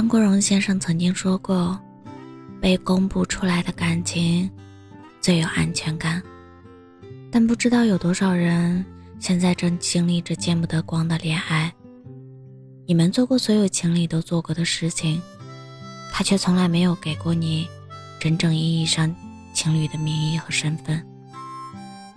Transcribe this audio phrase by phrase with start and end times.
[0.00, 1.78] 张国荣先生曾经说过
[2.58, 4.50] ：“被公布出来的感情
[5.20, 6.22] 最有安全感。”
[7.30, 8.82] 但不知道有多少人
[9.18, 11.70] 现在正经历着见不得光的恋爱。
[12.86, 15.20] 你们做过所有情侣都做过的事情，
[16.10, 17.68] 他却从来没有给过你
[18.18, 19.14] 真正意义上
[19.52, 21.06] 情侣的名义和身份。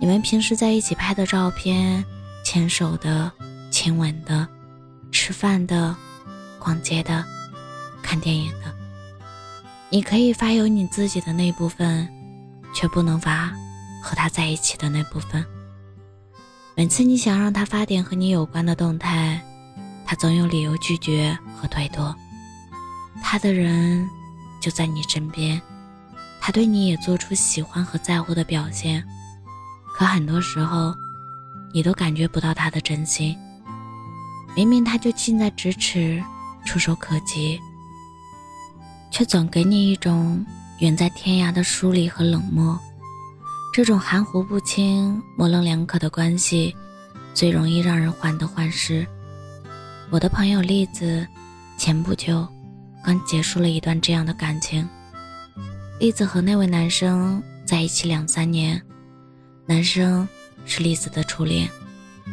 [0.00, 2.02] 你们平时在一起拍的照片，
[2.46, 3.30] 牵手的、
[3.70, 4.48] 亲吻的、
[5.12, 5.94] 吃饭的、
[6.58, 7.22] 逛街的。
[8.04, 8.72] 看电影的，
[9.88, 12.06] 你可以发有你自己的那部分，
[12.74, 13.50] 却不能发
[14.02, 15.44] 和他在一起的那部分。
[16.76, 19.40] 每次你想让他发点和你有关的动态，
[20.04, 22.14] 他总有理由拒绝和推脱。
[23.22, 24.06] 他的人
[24.60, 25.60] 就在你身边，
[26.40, 29.02] 他对你也做出喜欢和在乎的表现，
[29.96, 30.94] 可很多时候，
[31.72, 33.36] 你都感觉不到他的真心。
[34.54, 36.22] 明明他就近在咫尺，
[36.64, 37.58] 触手可及。
[39.14, 40.44] 却总给你一种
[40.80, 42.76] 远在天涯的疏离和冷漠，
[43.72, 46.74] 这种含糊不清、模棱两可的关系，
[47.32, 49.06] 最容易让人患得患失。
[50.10, 51.24] 我的朋友栗子，
[51.78, 52.44] 前不久
[53.04, 54.84] 刚结束了一段这样的感情。
[56.00, 58.82] 栗子和那位男生在一起两三年，
[59.64, 60.28] 男生
[60.66, 61.70] 是栗子的初恋，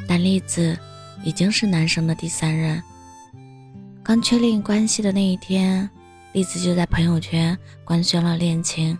[0.08, 0.76] 但栗子
[1.24, 2.82] 已经是男生的第三任。
[4.02, 5.88] 刚确定关系的那一天。
[6.34, 8.98] 栗子就在朋友圈官宣了恋情，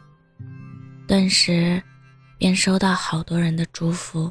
[1.08, 1.82] 顿时
[2.38, 4.30] 便收到好多人的祝福，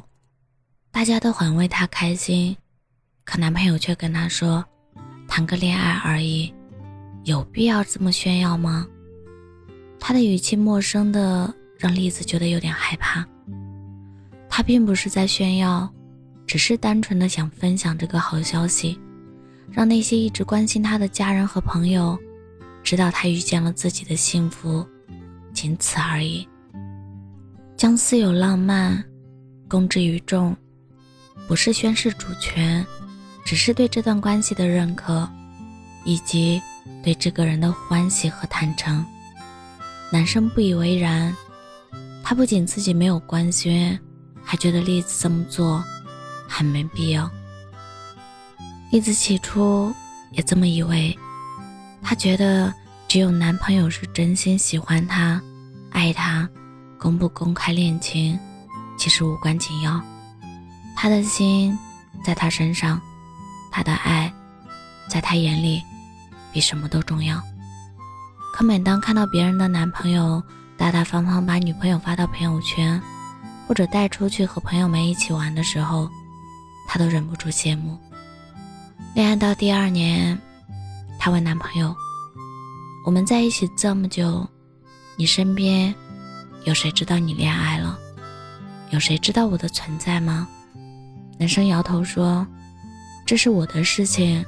[0.91, 2.55] 大家都很为她开心。
[3.23, 4.63] 可男朋友却跟她说
[5.27, 6.53] ：“谈个恋爱而已，
[7.23, 8.85] 有必要这么炫耀吗？”
[9.99, 13.25] 他的语气陌生的让栗子觉得有点害怕。
[14.47, 15.91] 他并不是在炫耀，
[16.45, 18.99] 只是单纯的想分享这个好消息，
[19.71, 22.15] 让那些一直关心他的家人和朋友。
[22.91, 24.85] 知道他遇见了自己的幸福，
[25.53, 26.45] 仅此而已。
[27.77, 29.01] 将私有浪漫
[29.69, 30.53] 公之于众，
[31.47, 32.85] 不是宣示主权，
[33.45, 35.25] 只是对这段关系的认可，
[36.03, 36.61] 以及
[37.01, 39.05] 对这个人的欢喜和坦诚。
[40.11, 41.33] 男生不以为然，
[42.21, 43.97] 他不仅自己没有官宣，
[44.43, 45.81] 还觉得栗子这么做
[46.45, 47.31] 很没必要。
[48.91, 49.93] 栗子起初
[50.33, 51.17] 也这么以为。
[52.03, 52.73] 他觉得
[53.11, 55.41] 只有男朋友是真心喜欢她、
[55.89, 56.47] 爱她，
[56.97, 58.39] 公不公开恋情
[58.97, 60.01] 其实无关紧要。
[60.95, 61.77] 她的心
[62.23, 63.01] 在他身上，
[63.69, 64.33] 他的爱
[65.09, 65.83] 在他眼里
[66.53, 67.37] 比什么都重要。
[68.53, 70.41] 可每当看到别人的男朋友
[70.77, 72.97] 大大方方把女朋友发到朋友圈，
[73.67, 76.09] 或者带出去和朋友们一起玩的时候，
[76.87, 77.99] 她都忍不住羡慕。
[79.13, 80.39] 恋爱到第二年。
[81.19, 81.93] 她问男朋友
[83.03, 84.47] ：“我们在一起这么久，
[85.15, 85.93] 你身边
[86.65, 87.97] 有谁知道你恋爱了？
[88.91, 90.47] 有谁知道我的存在吗？”
[91.39, 92.45] 男生摇头说
[93.25, 94.45] ：“这是我的事情，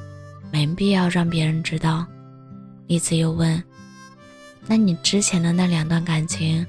[0.51, 2.05] 没必要让别人知道。”
[2.85, 3.61] 栗子又问
[4.67, 6.63] ：“那你之前的那两段感情，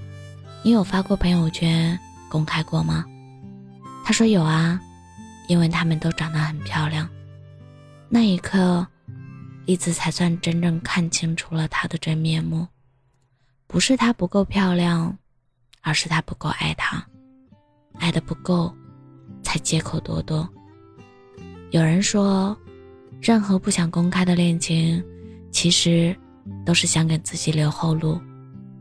[0.63, 1.99] 你有发过朋友圈
[2.31, 3.05] 公开过吗？”
[4.07, 4.81] 他说：“有啊，
[5.49, 7.07] 因为他们都长得很漂亮。”
[8.09, 8.87] 那一刻。
[9.67, 12.67] 栗子才算真正看清楚了他的真面目，
[13.67, 15.17] 不是他不够漂亮，
[15.81, 17.03] 而是他不够爱他，
[17.95, 18.75] 爱的不够，
[19.43, 20.49] 才借口多多。
[21.71, 22.57] 有人说，
[23.23, 25.03] 任何不想公开的恋情，
[25.51, 26.15] 其实
[26.65, 28.21] 都是想给自己留后路。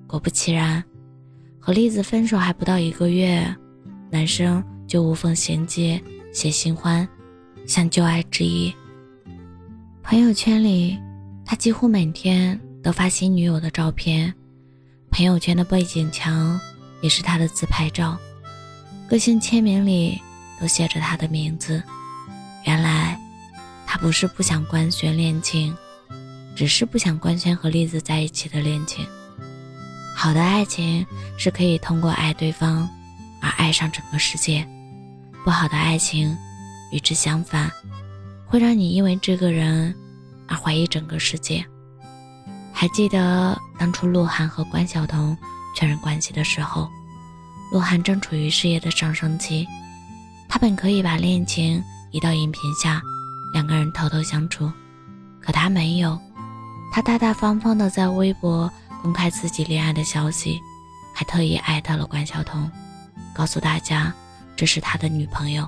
[0.05, 0.83] 果不其然，
[1.59, 3.55] 和栗子分手还不到一个月，
[4.11, 5.99] 男生就无缝衔接
[6.33, 7.07] 写新欢，
[7.65, 8.75] 向旧爱致意。
[10.03, 10.99] 朋友圈里，
[11.45, 14.31] 他几乎每天都发新女友的照片，
[15.09, 16.59] 朋友圈的背景墙
[17.01, 18.17] 也是他的自拍照，
[19.09, 20.21] 个性签名里
[20.59, 21.81] 都写着他的名字。
[22.65, 23.17] 原来，
[23.87, 25.75] 他不是不想官宣恋情，
[26.53, 29.07] 只是不想官宣和栗子在一起的恋情。
[30.13, 31.03] 好的爱情
[31.37, 32.87] 是可以通过爱对方
[33.41, 34.67] 而爱上整个世界，
[35.43, 36.37] 不好的爱情
[36.91, 37.71] 与之相反。
[38.53, 39.91] 会让你因为这个人
[40.47, 41.65] 而怀疑整个世界。
[42.71, 45.35] 还记得当初鹿晗和关晓彤
[45.75, 46.87] 确认关系的时候，
[47.71, 49.65] 鹿晗正处于事业的上升期，
[50.47, 53.01] 他本可以把恋情移到荧屏下，
[53.55, 54.71] 两个人偷偷相处，
[55.41, 56.15] 可他没有，
[56.93, 58.71] 他大大方方的在微博
[59.01, 60.59] 公开自己恋爱的消息，
[61.15, 62.69] 还特意艾特了关晓彤，
[63.33, 64.13] 告诉大家
[64.55, 65.67] 这是他的女朋友。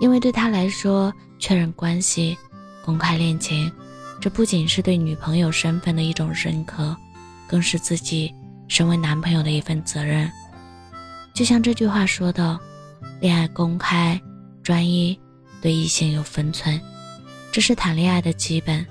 [0.00, 2.38] 因为对他来说，确认关系、
[2.84, 3.68] 公开恋情，
[4.20, 6.96] 这不仅是对女朋友身份的一种认可，
[7.48, 8.32] 更是自己
[8.68, 10.30] 身为男朋友的一份责任。
[11.34, 12.56] 就像这句话说的
[13.20, 14.18] ：“恋爱公开、
[14.62, 15.18] 专一，
[15.60, 16.80] 对异性有分寸，
[17.50, 18.86] 这是谈恋爱的基本。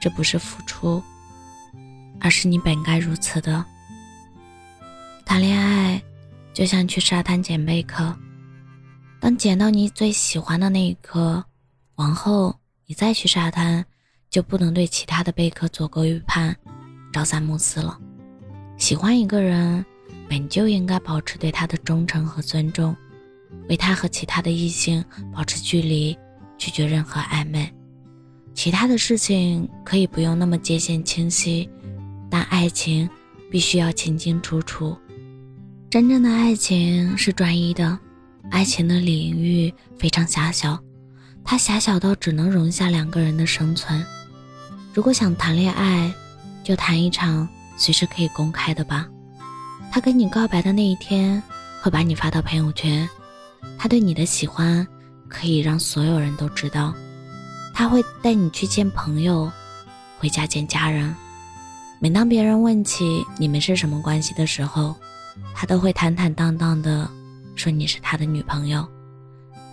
[0.00, 1.00] 这不是付出，
[2.18, 3.64] 而是你本该如此的。
[5.24, 6.02] 谈恋爱
[6.52, 8.12] 就像去沙滩捡贝壳，
[9.20, 11.44] 当捡到你最喜欢的那一颗，
[12.00, 12.56] 往后
[12.86, 13.84] 你再去沙滩。”
[14.30, 16.56] 就不能对其他的贝壳左勾右盼、
[17.12, 17.98] 朝三暮四了。
[18.78, 19.84] 喜欢一个人，
[20.28, 22.94] 本就应该保持对他的忠诚和尊重，
[23.68, 25.04] 为他和其他的异性
[25.34, 26.16] 保持距离，
[26.56, 27.68] 拒绝任何暧昧。
[28.54, 31.68] 其他的事情可以不用那么界限清晰，
[32.30, 33.10] 但爱情
[33.50, 34.96] 必须要清清楚楚。
[35.90, 37.98] 真正的爱情是专一的，
[38.52, 40.78] 爱情的领域非常狭小，
[41.44, 44.04] 它狭小到只能容下两个人的生存。
[44.94, 46.12] 如果想谈恋爱，
[46.62, 49.06] 就谈一场随时可以公开的吧。
[49.92, 51.42] 他跟你告白的那一天，
[51.82, 53.08] 会把你发到朋友圈。
[53.78, 54.86] 他对你的喜欢，
[55.28, 56.94] 可以让所有人都知道。
[57.74, 59.50] 他会带你去见朋友，
[60.18, 61.14] 回家见家人。
[61.98, 64.94] 每当别人问起你们是什么关系的时候，
[65.54, 67.10] 他都会坦坦荡荡的
[67.56, 68.86] 说你是他的女朋友，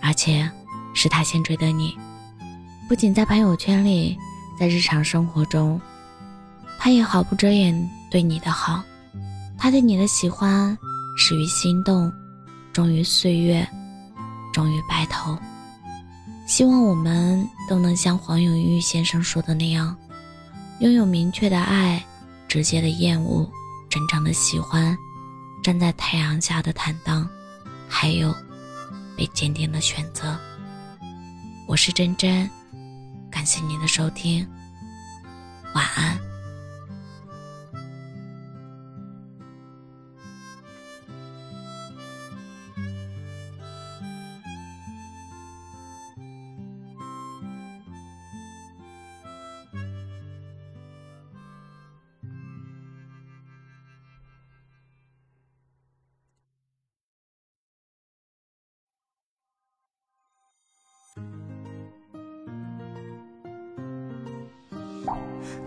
[0.02, 0.50] 而且
[0.98, 1.96] 是他先追的你。
[2.88, 4.18] 不仅在朋友圈里。
[4.58, 5.80] 在日常生活中，
[6.80, 8.82] 他也毫不遮掩对你的好，
[9.56, 10.76] 他对你的喜欢
[11.16, 12.12] 始于心动，
[12.72, 13.64] 终于岁月，
[14.52, 15.38] 终于白头。
[16.48, 19.96] 希望我们都能像黄永玉先生说的那样，
[20.80, 22.04] 拥有明确的爱，
[22.48, 23.48] 直接的厌恶，
[23.88, 24.98] 真诚的喜欢，
[25.62, 27.28] 站在太阳下的坦荡，
[27.88, 28.34] 还有
[29.16, 30.36] 被坚定的选择。
[31.68, 32.48] 我是真真。
[33.30, 34.48] 感谢您的收听，
[35.74, 36.27] 晚安。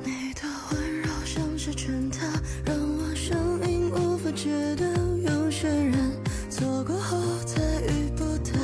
[0.04, 0.42] 你的
[0.72, 2.26] 温柔像是圈套，
[2.66, 4.88] 让我生命无法戒掉。
[5.32, 5.94] 有些人
[6.50, 8.60] 错过后再遇不到。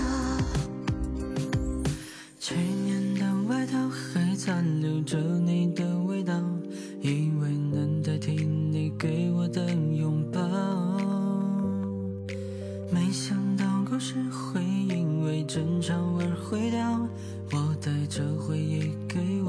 [2.40, 5.18] 去年的外套还残留着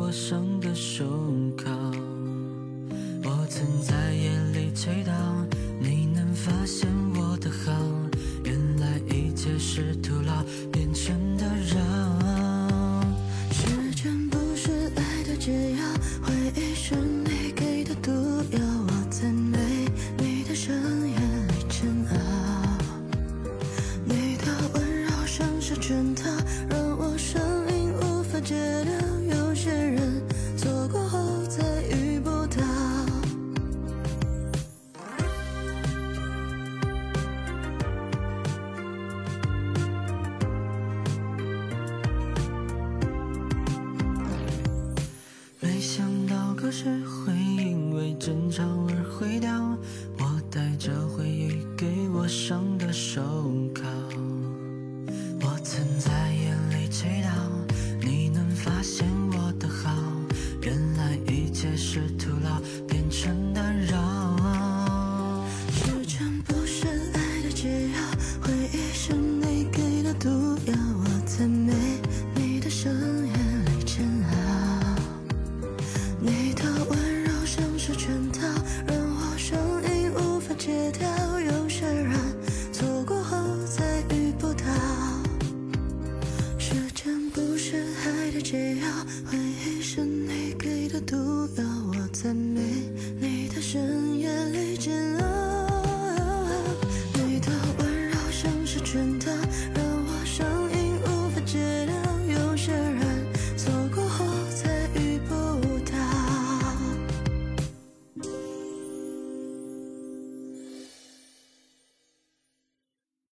[0.08, 1.04] 陌生的手
[1.54, 1.68] 铐，
[3.24, 5.12] 我曾在夜里祈祷